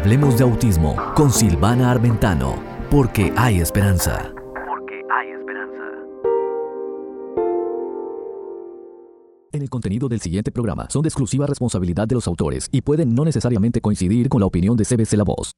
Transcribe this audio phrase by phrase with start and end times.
[0.00, 2.58] Hablemos de autismo con Silvana Armentano,
[2.90, 4.32] porque hay esperanza.
[4.66, 5.82] Porque hay esperanza.
[9.52, 13.14] En el contenido del siguiente programa son de exclusiva responsabilidad de los autores y pueden
[13.14, 15.52] no necesariamente coincidir con la opinión de CBC La Voz.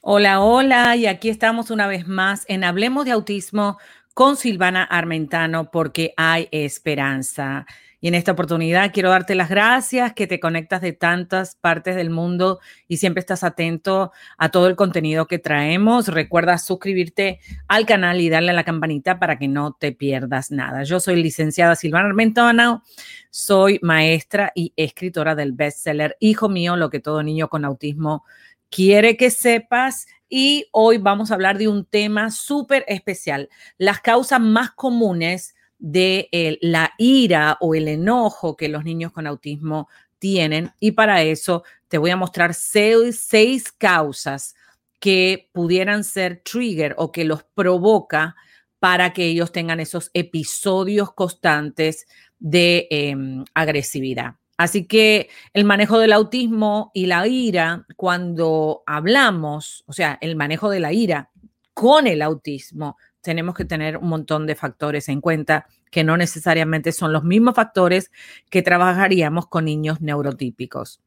[0.00, 3.78] Hola, hola, y aquí estamos una vez más en Hablemos de Autismo
[4.14, 7.66] con Silvana Armentano, porque hay esperanza.
[8.00, 12.08] Y en esta oportunidad quiero darte las gracias que te conectas de tantas partes del
[12.08, 16.08] mundo y siempre estás atento a todo el contenido que traemos.
[16.08, 20.82] Recuerda suscribirte al canal y darle a la campanita para que no te pierdas nada.
[20.84, 22.82] Yo soy licenciada Silvana Armentano,
[23.28, 28.24] soy maestra y escritora del bestseller Hijo mío, lo que todo niño con autismo
[28.70, 30.06] quiere que sepas.
[30.28, 36.28] Y hoy vamos a hablar de un tema súper especial, las causas más comunes de
[36.60, 40.72] la ira o el enojo que los niños con autismo tienen.
[40.78, 44.54] Y para eso te voy a mostrar seis, causas
[45.00, 48.36] que pudieran ser trigger o que los provoca
[48.78, 52.06] para que ellos tengan esos episodios constantes
[52.38, 54.36] de em, agresividad.
[54.56, 60.68] Así que el manejo del autismo y la ira, cuando hablamos, o sea, el manejo
[60.68, 61.30] de la ira
[61.72, 66.92] con el autismo, tenemos que tener un montón de factores en cuenta que no necesariamente
[66.92, 68.10] son los mismos factores
[68.48, 71.00] que trabajaríamos con niños neurotípicos.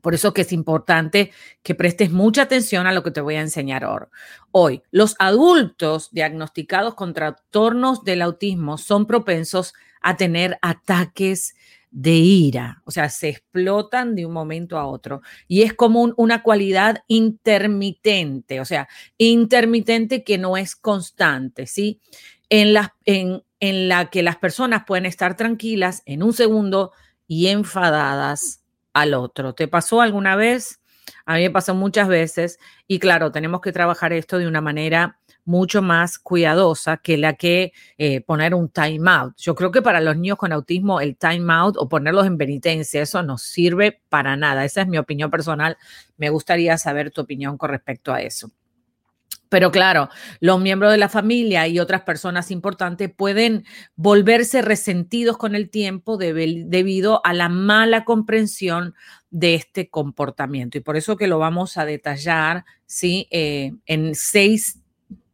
[0.00, 3.40] Por eso que es importante que prestes mucha atención a lo que te voy a
[3.40, 4.08] enseñar
[4.50, 4.82] hoy.
[4.90, 11.54] Los adultos diagnosticados con trastornos del autismo son propensos a tener ataques
[11.92, 15.20] de ira, o sea, se explotan de un momento a otro.
[15.46, 22.00] Y es como una cualidad intermitente, o sea, intermitente que no es constante, ¿sí?
[22.48, 26.92] En, la, en, en la que las personas pueden estar tranquilas en un segundo
[27.28, 29.54] y enfadadas al otro.
[29.54, 30.81] ¿Te pasó alguna vez?
[31.26, 35.18] A mí me pasó muchas veces y claro, tenemos que trabajar esto de una manera
[35.44, 39.34] mucho más cuidadosa que la que eh, poner un time out.
[39.36, 43.02] Yo creo que para los niños con autismo el time out o ponerlos en penitencia,
[43.02, 44.64] eso no sirve para nada.
[44.64, 45.76] Esa es mi opinión personal.
[46.16, 48.50] Me gustaría saber tu opinión con respecto a eso.
[49.52, 50.08] Pero claro,
[50.40, 56.16] los miembros de la familia y otras personas importantes pueden volverse resentidos con el tiempo
[56.16, 58.94] debido a la mala comprensión
[59.28, 60.78] de este comportamiento.
[60.78, 63.28] Y por eso que lo vamos a detallar ¿sí?
[63.30, 64.80] Eh, en seis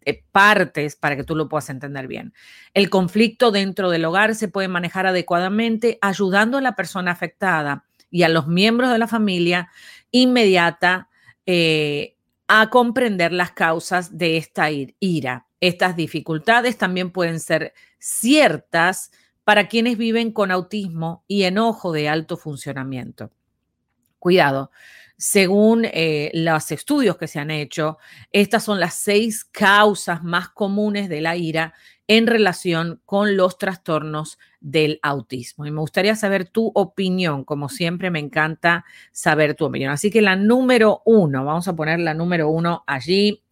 [0.04, 2.34] eh, partes para que tú lo puedas entender bien.
[2.74, 8.24] El conflicto dentro del hogar se puede manejar adecuadamente ayudando a la persona afectada y
[8.24, 9.68] a los miembros de la familia
[10.10, 11.08] inmediata
[11.46, 12.16] eh,
[12.48, 15.46] a comprender las causas de esta ira.
[15.60, 19.10] Estas dificultades también pueden ser ciertas
[19.44, 23.30] para quienes viven con autismo y enojo de alto funcionamiento.
[24.18, 24.70] Cuidado,
[25.16, 27.98] según eh, los estudios que se han hecho,
[28.32, 31.74] estas son las seis causas más comunes de la ira
[32.08, 35.66] en relación con los trastornos del autismo.
[35.66, 39.92] Y me gustaría saber tu opinión, como siempre me encanta saber tu opinión.
[39.92, 43.44] Así que la número uno, vamos a poner la número uno allí.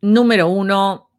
[0.00, 1.10] Número uno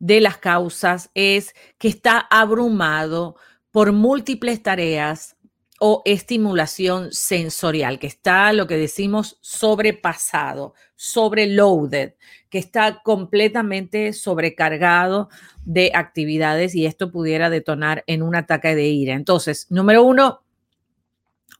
[0.00, 3.36] de las causas es que está abrumado
[3.70, 5.36] por múltiples tareas
[5.78, 12.14] o estimulación sensorial, que está lo que decimos sobrepasado, sobreloaded,
[12.50, 15.28] que está completamente sobrecargado
[15.64, 19.14] de actividades y esto pudiera detonar en un ataque de ira.
[19.14, 20.42] Entonces, número uno,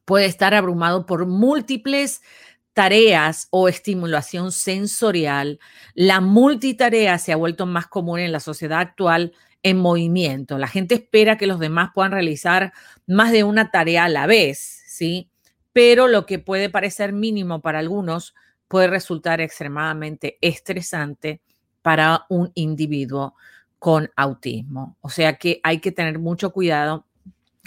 [0.05, 2.23] puede estar abrumado por múltiples
[2.73, 5.59] tareas o estimulación sensorial.
[5.95, 10.58] La multitarea se ha vuelto más común en la sociedad actual en movimiento.
[10.58, 12.72] La gente espera que los demás puedan realizar
[13.06, 15.30] más de una tarea a la vez, ¿sí?
[15.72, 18.34] Pero lo que puede parecer mínimo para algunos
[18.69, 21.41] puede resultar extremadamente estresante
[21.82, 23.34] para un individuo
[23.78, 24.96] con autismo.
[25.00, 27.06] O sea que hay que tener mucho cuidado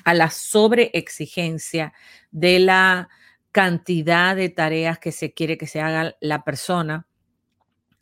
[0.04, 1.94] a la sobreexigencia
[2.32, 3.10] de la
[3.52, 7.06] cantidad de tareas que se quiere que se haga la persona.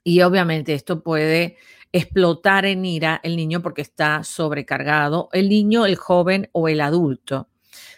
[0.09, 1.57] Y obviamente esto puede
[1.91, 7.47] explotar en ira el niño porque está sobrecargado, el niño, el joven o el adulto.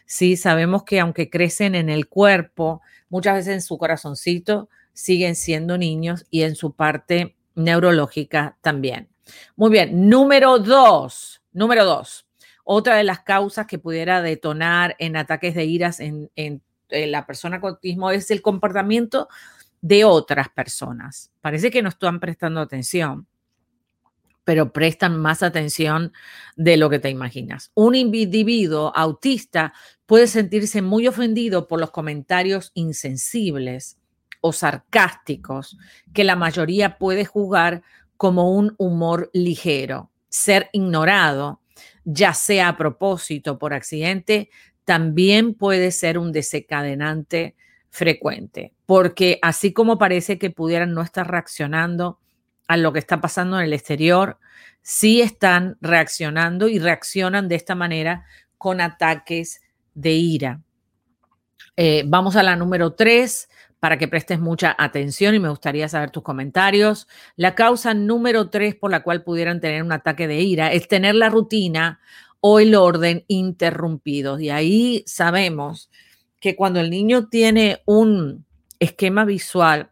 [0.06, 5.78] Sí, sabemos que aunque crecen en el cuerpo, muchas veces en su corazoncito siguen siendo
[5.78, 9.08] niños y en su parte neurológica también.
[9.56, 12.28] Muy bien, número dos, número dos.
[12.66, 17.62] Otra de las causas que pudiera detonar en ataques de iras en, en la persona
[17.62, 19.30] con autismo es el comportamiento
[19.82, 21.32] de otras personas.
[21.42, 23.28] Parece que no están prestando atención,
[24.44, 26.14] pero prestan más atención
[26.56, 27.72] de lo que te imaginas.
[27.76, 29.74] Un individuo autista
[30.06, 33.98] puede sentirse muy ofendido por los comentarios insensibles
[34.42, 35.78] o sarcásticos
[36.14, 37.84] que la mayoría puede jugar
[38.18, 40.12] como un humor ligero.
[40.30, 41.62] Ser ignorado,
[42.04, 44.50] ya sea a propósito por accidente,
[44.86, 47.56] también puede ser un desencadenante
[47.92, 52.20] frecuente, porque así como parece que pudieran no estar reaccionando
[52.68, 54.40] a lo que está pasando en el exterior,
[54.82, 58.26] sí están reaccionando y reaccionan de esta manera
[58.58, 59.62] con ataques
[59.94, 60.62] de ira.
[61.76, 63.50] Eh, vamos a la número tres
[63.82, 67.08] para que prestes mucha atención y me gustaría saber tus comentarios.
[67.36, 71.16] La causa número tres por la cual pudieran tener un ataque de ira es tener
[71.16, 72.00] la rutina
[72.40, 74.40] o el orden interrumpidos.
[74.40, 75.90] Y ahí sabemos
[76.42, 78.46] que cuando el niño tiene un
[78.80, 79.92] esquema visual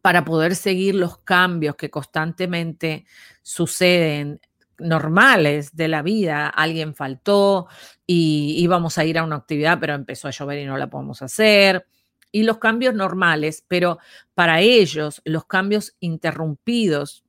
[0.00, 3.04] para poder seguir los cambios que constantemente
[3.42, 4.40] suceden
[4.78, 6.48] normales de la vida.
[6.48, 7.66] Alguien faltó
[8.06, 11.22] y íbamos a ir a una actividad, pero empezó a llover y no la podemos
[11.22, 11.86] hacer.
[12.30, 13.98] Y los cambios normales, pero
[14.34, 17.24] para ellos los cambios interrumpidos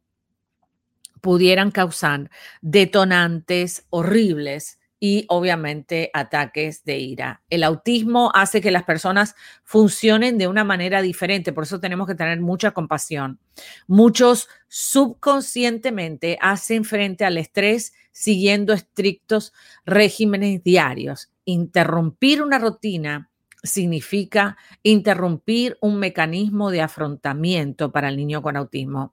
[1.20, 2.30] pudieran causar
[2.62, 7.44] detonantes horribles y obviamente ataques de ira.
[7.50, 9.36] El autismo hace que las personas
[9.66, 13.38] funcionen de una manera diferente, por eso tenemos que tener mucha compasión.
[13.86, 19.52] Muchos subconscientemente hacen frente al estrés siguiendo estrictos
[19.86, 21.34] regímenes diarios.
[21.44, 23.30] Interrumpir una rutina
[23.62, 29.12] significa interrumpir un mecanismo de afrontamiento para el niño con autismo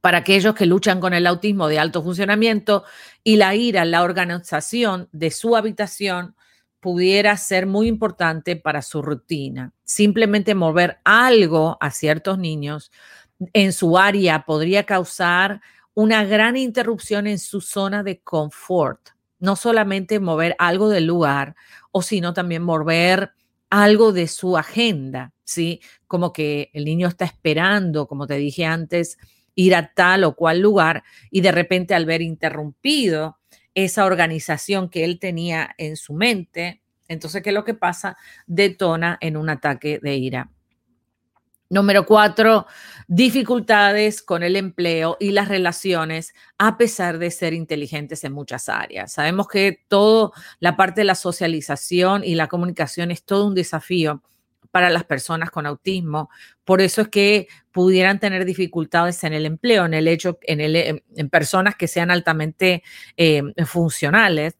[0.00, 2.84] para aquellos que luchan con el autismo de alto funcionamiento
[3.24, 6.34] y la ira, la organización de su habitación
[6.80, 9.72] pudiera ser muy importante para su rutina.
[9.84, 12.90] Simplemente mover algo a ciertos niños
[13.52, 15.60] en su área podría causar
[15.94, 19.10] una gran interrupción en su zona de confort.
[19.38, 21.54] No solamente mover algo del lugar,
[21.90, 23.32] o sino también mover
[23.70, 25.80] algo de su agenda, ¿sí?
[26.06, 29.18] Como que el niño está esperando, como te dije antes,
[29.54, 33.38] ir a tal o cual lugar y de repente al ver interrumpido
[33.74, 38.16] esa organización que él tenía en su mente, entonces, ¿qué es lo que pasa?
[38.46, 40.50] Detona en un ataque de ira.
[41.68, 42.66] Número cuatro,
[43.08, 49.12] dificultades con el empleo y las relaciones a pesar de ser inteligentes en muchas áreas.
[49.12, 54.22] Sabemos que toda la parte de la socialización y la comunicación es todo un desafío
[54.72, 56.30] para las personas con autismo.
[56.64, 61.76] Por eso es que pudieran tener dificultades en el empleo, en el hecho, en, personas
[61.76, 62.82] que sean altamente
[63.16, 64.56] eh, funcionales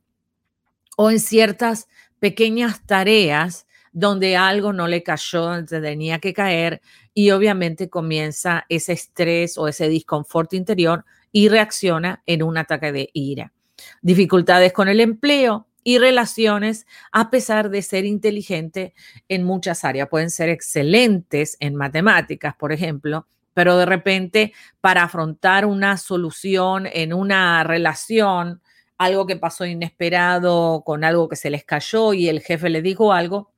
[0.97, 1.89] o en ciertas
[2.21, 6.81] pequeñas tareas donde algo no le cayó donde tenía que caer
[7.15, 13.11] y obviamente comienza ese estrés o ese disconfort interior y reacciona en un ataque de
[13.13, 13.53] ira.
[14.01, 18.95] Dificultades con el empleo, y relaciones a pesar de ser inteligente
[19.29, 20.09] en muchas áreas.
[20.09, 27.13] Pueden ser excelentes en matemáticas, por ejemplo, pero de repente para afrontar una solución en
[27.13, 28.63] una relación,
[28.99, 33.13] algo que pasó inesperado con algo que se les cayó y el jefe le dijo
[33.13, 33.53] algo,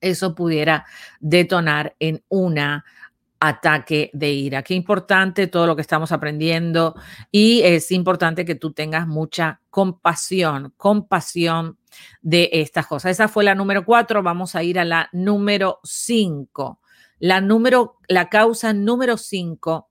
[0.00, 0.86] eso pudiera
[1.20, 2.84] detonar en una
[3.40, 4.62] ataque de ira.
[4.62, 6.94] Qué importante todo lo que estamos aprendiendo
[7.32, 11.78] y es importante que tú tengas mucha compasión, compasión
[12.20, 13.12] de estas cosas.
[13.12, 14.22] Esa fue la número cuatro.
[14.22, 16.80] Vamos a ir a la número cinco.
[17.18, 19.90] La número, la causa número cinco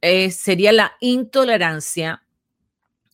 [0.00, 2.24] eh, sería la intolerancia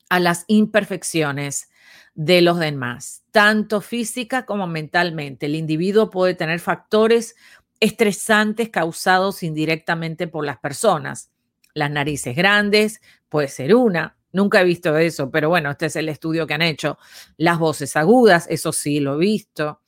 [0.08, 1.68] a las imperfecciones
[2.14, 5.46] de los demás, tanto física como mentalmente.
[5.46, 7.34] El individuo puede tener factores
[7.84, 11.30] estresantes causados indirectamente por las personas.
[11.74, 16.08] Las narices grandes puede ser una, nunca he visto eso, pero bueno, este es el
[16.08, 16.96] estudio que han hecho.
[17.36, 19.82] Las voces agudas, eso sí lo he visto.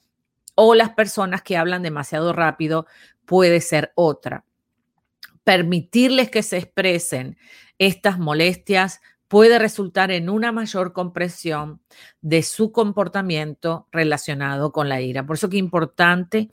[0.54, 2.86] O las personas que hablan demasiado rápido
[3.24, 4.44] puede ser otra.
[5.42, 7.38] Permitirles que se expresen
[7.78, 11.80] estas molestias puede resultar en una mayor compresión
[12.20, 15.26] de su comportamiento relacionado con la ira.
[15.26, 16.50] Por eso que es importante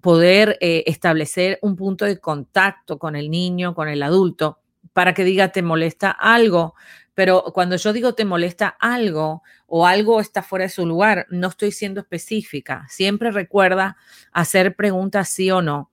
[0.00, 4.60] poder eh, establecer un punto de contacto con el niño, con el adulto,
[4.92, 6.74] para que diga, te molesta algo.
[7.14, 11.48] Pero cuando yo digo te molesta algo o algo está fuera de su lugar, no
[11.48, 12.86] estoy siendo específica.
[12.88, 13.96] Siempre recuerda
[14.32, 15.90] hacer preguntas sí o no.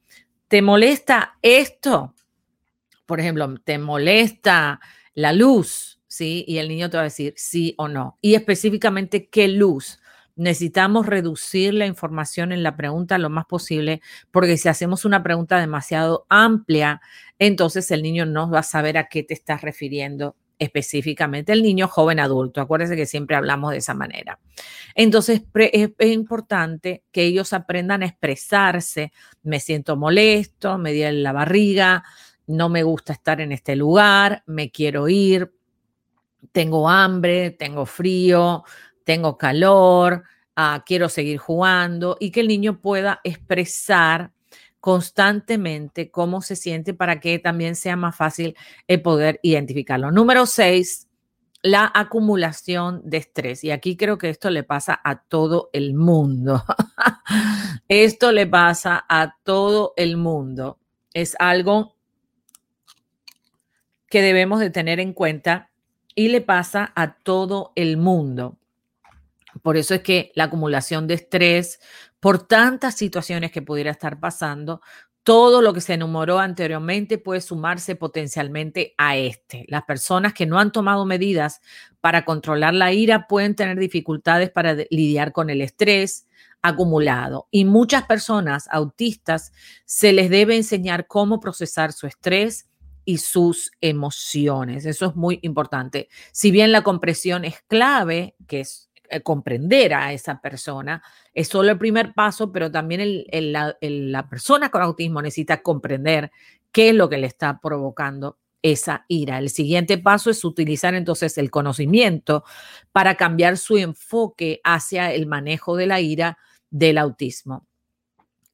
[0.48, 2.14] ¿Te molesta esto?
[3.06, 4.80] Por ejemplo, ¿te molesta
[5.14, 5.93] la luz?
[6.14, 6.46] ¿Sí?
[6.48, 8.18] Y el niño te va a decir sí o no.
[8.22, 10.00] Y específicamente qué luz.
[10.36, 14.02] necesitamos reducir la información en la pregunta lo más posible,
[14.32, 17.02] porque si hacemos una pregunta demasiado amplia,
[17.38, 21.88] entonces el niño no va a saber a qué te estás refiriendo específicamente el niño
[21.88, 22.62] joven adulto.
[22.62, 24.40] Acuérdense que siempre hablamos de esa manera.
[24.96, 29.12] Entonces, es, importante que ellos aprendan a expresarse.
[29.44, 32.04] Me siento molesto, me duele la barriga,
[32.48, 35.54] no me gusta estar en este lugar, me quiero ir,
[36.52, 38.64] tengo hambre, tengo frío,
[39.04, 40.24] tengo calor,
[40.56, 44.32] ah, quiero seguir jugando y que el niño pueda expresar
[44.80, 48.56] constantemente cómo se siente para que también sea más fácil
[48.88, 50.12] el poder identificarlo.
[50.12, 51.08] Número seis,
[51.62, 53.64] la acumulación de estrés.
[53.64, 56.64] Y aquí creo que esto le pasa a todo el mundo.
[57.88, 60.78] esto le pasa a todo el mundo.
[61.14, 61.96] Es algo
[64.10, 65.72] que debemos de tener en cuenta
[66.16, 68.58] y le pasa a todo el mundo.
[69.62, 71.80] Por eso es que la acumulación de estrés
[72.20, 74.82] por tantas situaciones que pudiera estar pasando,
[75.24, 79.66] todo lo que se enumeró anteriormente puede sumarse potencialmente a este.
[79.70, 81.62] Las personas que no han tomado medidas
[82.02, 86.28] para controlar la ira pueden tener dificultades para lidiar con el estrés
[86.62, 87.48] acumulado.
[87.52, 89.54] Y muchas personas autistas
[89.86, 92.70] se les debe enseñar cómo procesar su estrés
[93.06, 94.86] y sus emociones.
[94.86, 96.10] Eso es muy importante.
[96.32, 101.04] Si bien la compresión es clave, que es eh, comprender a esa persona.
[101.36, 106.32] Es solo el primer paso, pero también la, persona con autismo necesita comprender
[106.72, 109.38] qué es lo que le está provocando esa ira.
[109.38, 112.44] El siguiente paso es utilizar entonces el conocimiento
[112.92, 116.40] para cambiar su enfoque hacia el manejo de la ira
[116.72, 117.68] del autismo.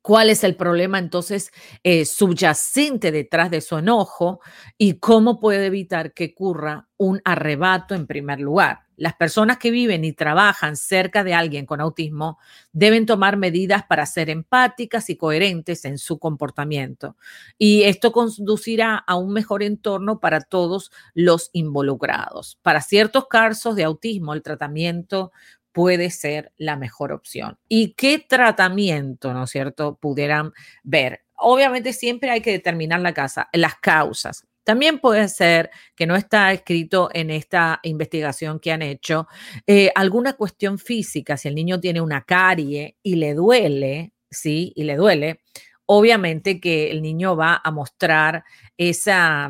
[0.02, 1.52] ¿Cuál es el problema entonces
[1.84, 4.40] eh, subyacente detrás de su enojo
[4.78, 8.80] y cómo puede evitar que ocurra un arrebato en primer lugar?
[8.96, 12.38] Las personas que viven y trabajan cerca de alguien con autismo
[12.74, 17.16] deben tomar medidas para ser empáticas y coherentes en su comportamiento.
[17.58, 22.60] Y esto conducirá a un mejor entorno para todos los involucrados.
[22.62, 25.32] Para ciertos casos de autismo, el tratamiento
[25.72, 27.58] puede ser la mejor opción.
[27.68, 30.52] ¿Y qué tratamiento, no es cierto, pudieran
[30.84, 31.24] ver?
[31.36, 34.46] Obviamente siempre hay que determinar la casa, las causas.
[34.64, 39.28] También puede ser que no está escrito en esta investigación que han hecho
[39.66, 41.38] eh, alguna cuestión física.
[41.38, 45.42] Si el niño tiene una carie y le duele, sí, y le duele,
[45.88, 48.44] obviamente que el niño va a mostrar
[48.78, 49.50] esa,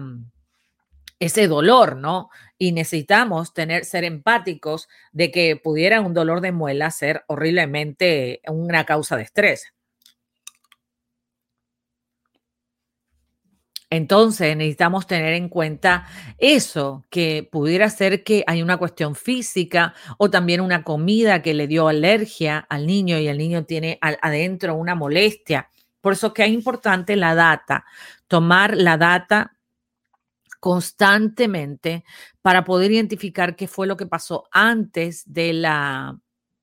[1.20, 2.30] ese dolor, ¿no?
[2.58, 8.86] Y necesitamos tener, ser empáticos de que pudiera un dolor de muela ser horriblemente una
[8.86, 9.74] causa de estrés.
[13.92, 16.06] Entonces necesitamos tener en cuenta
[16.38, 21.66] eso, que pudiera ser que hay una cuestión física o también una comida que le
[21.66, 25.70] dio alergia al niño y el niño tiene adentro una molestia.
[26.02, 27.84] Por eso que es importante la data,
[28.28, 29.59] tomar la data
[30.60, 32.04] constantemente
[32.42, 36.20] para poder identificar qué fue lo que pasó antes de la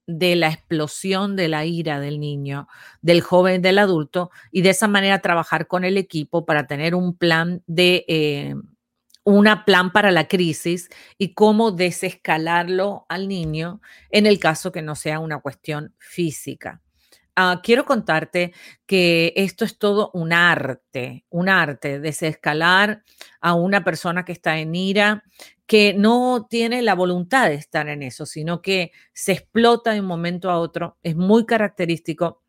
[0.06, 2.68] de la explosión de la ira del niño,
[3.02, 7.16] del joven, del adulto, y de esa manera trabajar con el equipo para tener un
[7.16, 8.54] plan de, eh,
[9.24, 10.88] una plan para la crisis
[11.18, 16.80] y cómo desescalarlo al niño en el caso que no sea una cuestión física.
[17.38, 18.54] Ah, quiero contarte
[18.86, 23.02] que esto es todo un arte, un arte, desescalar
[23.42, 25.22] a una persona que está en ira,
[25.66, 30.06] que no tiene la voluntad de estar en eso, sino que se explota de un
[30.06, 30.96] momento a otro.
[31.02, 32.42] Es muy característico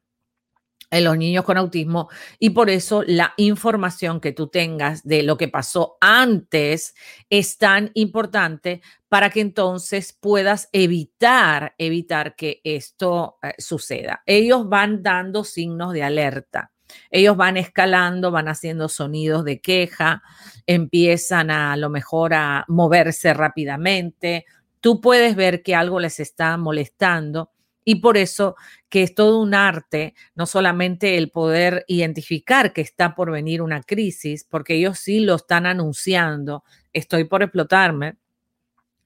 [0.90, 5.38] en los niños con autismo y por eso la información que tú tengas de lo
[5.38, 6.96] que pasó antes
[7.30, 14.24] es tan importante para que entonces puedas evitar evitar que esto eh, suceda.
[14.26, 16.72] Ellos van dando signos de alerta.
[17.12, 20.24] Ellos van escalando, van haciendo sonidos de queja,
[20.66, 24.46] empiezan a, a lo mejor a moverse rápidamente.
[24.80, 27.52] Tú puedes ver que algo les está molestando
[27.90, 28.58] y por eso
[28.90, 33.82] que es todo un arte, no solamente el poder identificar que está por venir una
[33.82, 38.18] crisis, porque ellos sí lo están anunciando, estoy por explotarme,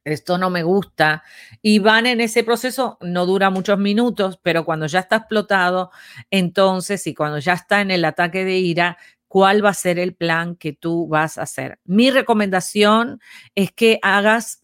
[0.04, 1.22] esto no me gusta.
[1.62, 5.92] Y van en ese proceso, no dura muchos minutos, pero cuando ya está explotado,
[6.32, 8.98] entonces, y cuando ya está en el ataque de ira,
[9.28, 11.78] ¿cuál va a ser el plan que tú vas a hacer?
[11.86, 13.22] Mi recomendación
[13.54, 14.61] es que hagas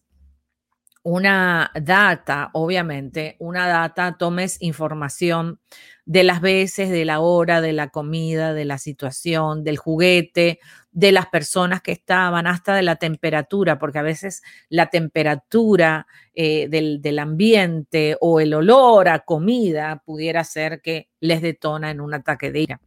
[1.08, 5.58] una data, obviamente, una data, tomes información
[6.04, 10.60] de las veces, de la hora, de la comida, de la situación, del juguete,
[10.92, 16.68] de las personas que estaban, hasta de la temperatura, porque a veces la temperatura eh,
[16.68, 22.12] del, del, ambiente o el olor a comida pudiera ser que les detona en un
[22.12, 22.80] ataque de ira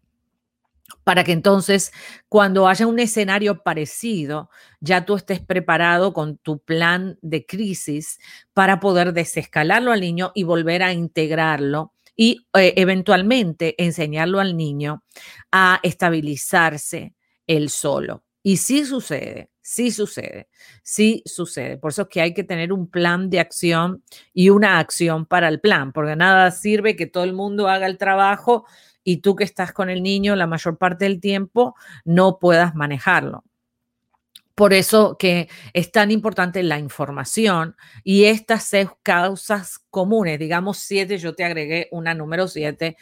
[1.03, 1.91] para que entonces
[2.29, 8.19] cuando haya un escenario parecido, ya tú estés preparado con tu plan de crisis
[8.53, 15.03] para poder desescalarlo al niño y volver a integrarlo y eh, eventualmente enseñarlo al niño
[15.51, 17.15] a estabilizarse
[17.47, 18.23] él solo.
[18.43, 20.47] Y sí sucede, sí sucede,
[20.83, 21.77] sí sucede.
[21.77, 25.47] Por eso es que hay que tener un plan de acción y una acción para
[25.47, 28.65] el plan, porque nada sirve que todo el mundo haga el trabajo
[29.03, 33.43] y tú que estás con el niño la mayor parte del tiempo no puedas manejarlo.
[34.55, 41.17] Por eso que es tan importante la información y estas seis causas comunes, digamos siete,
[41.17, 42.97] yo te agregué una número siete,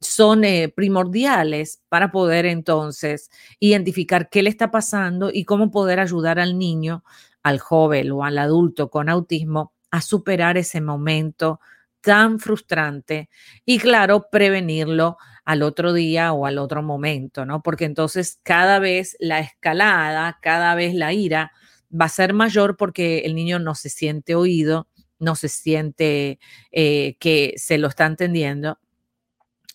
[0.00, 3.30] son eh, primordiales para poder entonces
[3.60, 7.04] identificar qué le está pasando y cómo poder ayudar al niño,
[7.42, 11.60] al joven o al adulto con autismo a superar ese momento
[12.00, 13.30] tan frustrante
[13.64, 17.62] y claro, prevenirlo al otro día o al otro momento, ¿no?
[17.62, 21.52] Porque entonces cada vez la escalada, cada vez la ira
[21.92, 26.38] va a ser mayor porque el niño no se siente oído, no se siente
[26.72, 28.78] eh, que se lo está entendiendo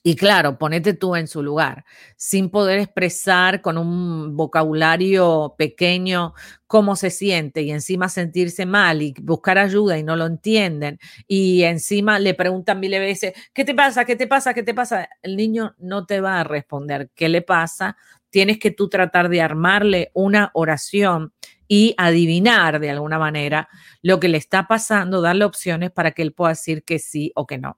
[0.01, 1.83] y claro, ponete tú en su lugar,
[2.15, 6.33] sin poder expresar con un vocabulario pequeño
[6.67, 11.63] cómo se siente y encima sentirse mal y buscar ayuda y no lo entienden y
[11.63, 14.05] encima le preguntan mil veces, ¿qué te pasa?
[14.05, 14.53] ¿Qué te pasa?
[14.53, 15.09] ¿Qué te pasa?
[15.21, 17.97] El niño no te va a responder qué le pasa.
[18.29, 21.33] Tienes que tú tratar de armarle una oración
[21.67, 23.67] y adivinar de alguna manera
[24.01, 27.45] lo que le está pasando, darle opciones para que él pueda decir que sí o
[27.45, 27.77] que no.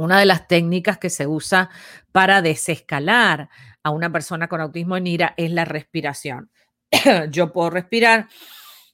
[0.00, 1.68] Una de las técnicas que se usa
[2.10, 3.50] para desescalar
[3.82, 6.50] a una persona con autismo en ira es la respiración.
[7.30, 8.26] Yo puedo respirar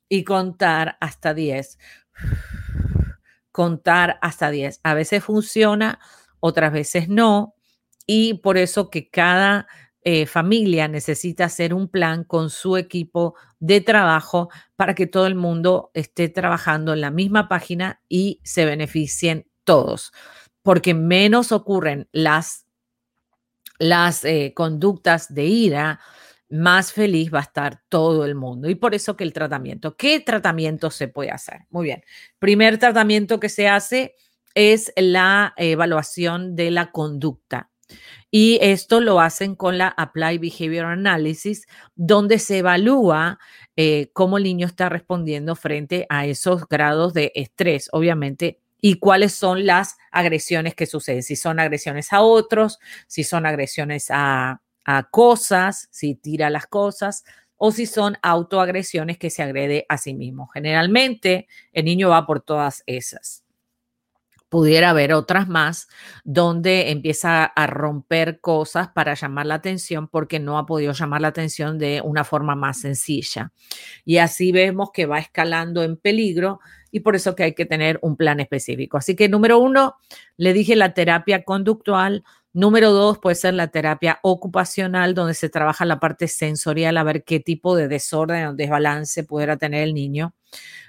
[0.09, 1.79] y contar hasta 10.
[3.53, 4.81] Contar hasta 10.
[4.83, 6.01] A veces funciona,
[6.41, 7.55] otras veces no.
[8.05, 9.69] Y por eso que cada
[10.03, 15.37] eh, familia necesita hacer un plan con su equipo de trabajo para que todo el
[15.37, 20.13] mundo esté trabajando en la misma página y se beneficien todos
[20.67, 22.67] porque menos ocurren las,
[23.79, 26.01] las eh, conductas de ira,
[26.49, 28.69] más feliz va a estar todo el mundo.
[28.69, 31.67] Y por eso que el tratamiento, ¿qué tratamiento se puede hacer?
[31.71, 32.03] Muy bien.
[32.41, 34.17] Primer tratamiento que se hace
[34.57, 37.71] es la evaluación de la conducta.
[38.33, 43.39] Y esto lo hacen con la Applied Behavior Analysis, donde se evalúa
[43.77, 47.89] eh, cómo el niño está respondiendo frente a esos grados de estrés.
[47.93, 53.45] Obviamente, y cuáles son las agresiones que suceden, si son agresiones a otros, si son
[53.45, 54.61] agresiones a,
[55.11, 57.25] cosas, si tira las cosas
[57.57, 60.47] o si son autoagresiones que se agrede a sí mismo.
[60.47, 63.43] Generalmente el niño va por todas esas.
[64.49, 65.89] Pudiera haber otras más
[66.23, 71.29] donde empieza a romper cosas para llamar la atención porque no ha podido llamar la
[71.29, 73.51] atención de una forma más sencilla.
[74.05, 76.61] Y así vemos que va escalando en peligro
[76.97, 78.97] y por eso que hay que tener un plan específico.
[78.97, 79.97] Así que número uno,
[80.39, 82.25] le dije la terapia conductual.
[82.55, 87.23] Número dos puede ser la terapia ocupacional, donde se trabaja la parte sensorial, a ver
[87.23, 90.35] qué tipo de desorden o desbalance pudiera tener el niño.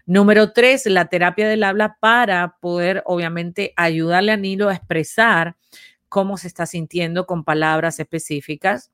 [0.05, 5.57] Número tres, la terapia del habla para poder, obviamente, ayudarle a Nilo a expresar
[6.07, 8.91] cómo se está sintiendo con palabras específicas.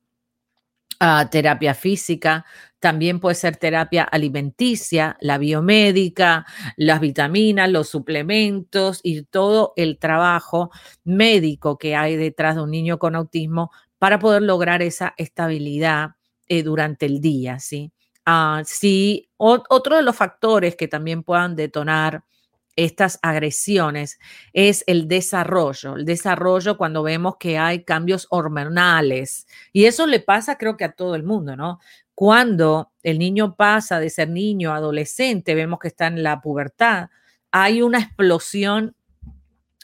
[0.99, 2.43] Ah, terapia física,
[2.83, 10.69] también puede ser terapia alimenticia, la biomédica, las vitaminas, los suplementos y todo el trabajo
[11.05, 16.15] médico que hay detrás de un niño con autismo para poder lograr esa estabilidad
[16.49, 17.93] eh, durante el día, ¿sí?
[18.25, 22.25] Ah, sí, otro de los factores que también puedan detonar
[22.75, 24.17] estas agresiones
[24.51, 29.47] es el desarrollo, el desarrollo cuando vemos que hay cambios hormonales.
[29.71, 31.79] Y eso le pasa creo que a todo el mundo, ¿no?
[32.15, 37.09] Cuando el niño pasa de ser niño a adolescente, vemos que está en la pubertad,
[37.51, 38.95] hay una explosión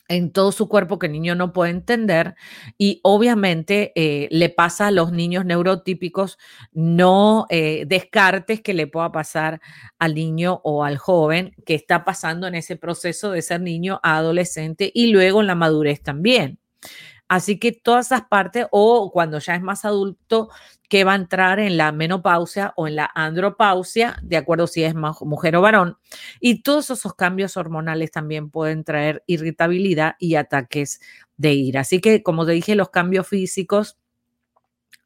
[0.09, 2.35] en todo su cuerpo que el niño no puede entender
[2.77, 6.39] y obviamente eh, le pasa a los niños neurotípicos,
[6.73, 9.61] no eh, descartes que le pueda pasar
[9.99, 14.17] al niño o al joven que está pasando en ese proceso de ser niño a
[14.17, 16.59] adolescente y luego en la madurez también.
[17.27, 20.49] Así que todas esas partes, o cuando ya es más adulto,
[20.89, 24.95] que va a entrar en la menopausia o en la andropausia, de acuerdo si es
[24.95, 25.97] mujer o varón.
[26.39, 30.99] Y todos esos cambios hormonales también pueden traer irritabilidad y ataques
[31.37, 31.81] de ira.
[31.81, 33.97] Así que, como te dije, los cambios físicos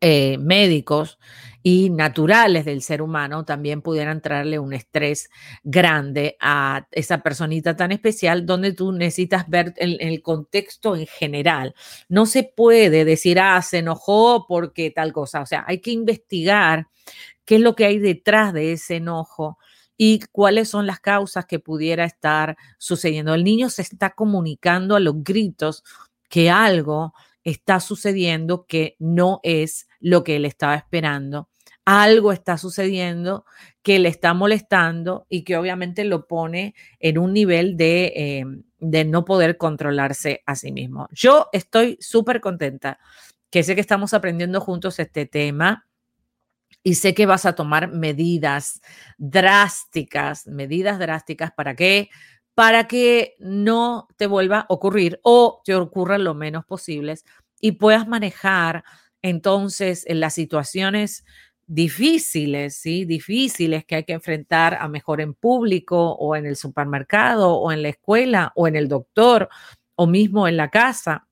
[0.05, 1.17] eh, médicos
[1.61, 5.29] y naturales del ser humano también pudieran traerle un estrés
[5.63, 11.73] grande a esa personita tan especial donde tú necesitas ver el, el contexto en general.
[12.09, 15.39] No se puede decir, ah, se enojó porque tal cosa.
[15.39, 16.87] O sea, hay que investigar
[17.45, 19.57] qué es lo que hay detrás de ese enojo
[19.95, 23.33] y cuáles son las causas que pudiera estar sucediendo.
[23.33, 25.85] El niño se está comunicando a los gritos
[26.27, 27.13] que algo
[27.43, 31.49] está sucediendo que no es lo que él estaba esperando.
[31.85, 33.45] Algo está sucediendo
[33.81, 39.03] que le está molestando y que obviamente lo pone en un nivel de, em, de
[39.03, 41.09] no poder controlarse a sí mismo.
[41.11, 42.99] Yo estoy súper contenta
[43.49, 45.85] que sé que estamos aprendiendo juntos este tema
[46.83, 48.81] y sé que vas a tomar medidas
[49.17, 52.09] drásticas, medidas drásticas para que
[52.55, 57.25] para que no te vuelva a ocurrir o te ocurra lo menos posibles
[57.59, 58.83] y puedas manejar
[59.21, 61.25] entonces en las situaciones
[61.65, 63.05] difíciles, ¿sí?
[63.05, 67.81] Difíciles que hay que enfrentar a mejor en público o en el supermercado o en
[67.81, 69.49] la escuela o en el doctor
[69.95, 71.27] o mismo en la casa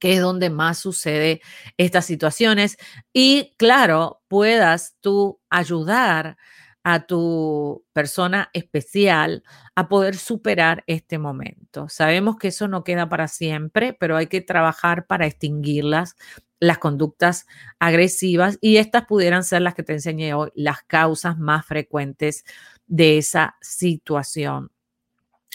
[0.00, 1.40] que es donde más sucede
[1.76, 2.76] estas situaciones.
[3.12, 6.36] Y claro, puedas tú ayudar
[6.82, 9.42] a tu persona especial
[9.74, 11.88] a poder superar este momento.
[11.88, 16.16] Sabemos que eso no queda para siempre, pero hay que trabajar para extinguirlas,
[16.60, 17.46] las conductas
[17.78, 22.44] agresivas, y estas pudieran ser las que te enseñé hoy, las causas más frecuentes
[22.86, 24.70] de esa situación.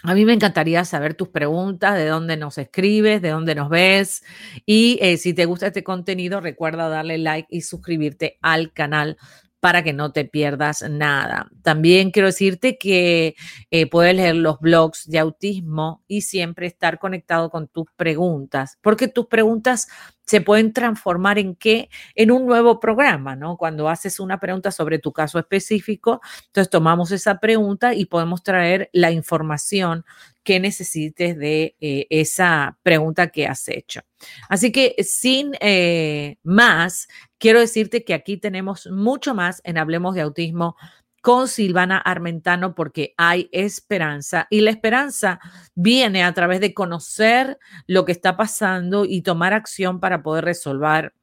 [0.05, 4.23] A mí me encantaría saber tus preguntas, de dónde nos escribes, de dónde nos ves.
[4.65, 9.17] Y eh, si te gusta este contenido, recuerda darle like y suscribirte al canal
[9.63, 11.47] para que no te pierdas nada.
[11.61, 13.33] También quiero decirte que
[13.71, 19.07] eh, puedes leer los blogs de autismo y siempre estar conectado con tus preguntas, porque
[19.07, 19.87] tus preguntas
[20.25, 21.89] se pueden transformar en qué?
[22.15, 23.55] En un nuevo programa, ¿no?
[23.55, 28.89] Cuando haces una pregunta sobre tu caso específico, entonces tomamos esa pregunta y podemos traer
[28.91, 30.03] la información
[30.43, 34.01] que necesites de eh, esa pregunta que has hecho.
[34.49, 37.07] Así que sin eh, más,
[37.43, 40.77] quiero decirte que aquí tenemos mucho más en Hablemos de Autismo
[41.21, 45.41] con Silvana Armentano porque hay esperanza y la esperanza
[45.75, 51.13] viene a través de conocer lo que está pasando y tomar acción para poder resolver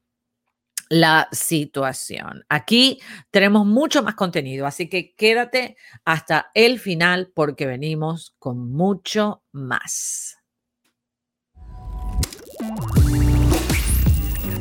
[0.91, 2.45] la situación.
[2.51, 9.43] Aquí tenemos mucho más contenido, así que quédate hasta el final porque venimos con mucho
[9.53, 10.37] más.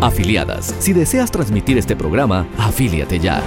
[0.00, 0.74] Afiliadas.
[0.78, 3.42] Si deseas transmitir este programa, afíliate ya.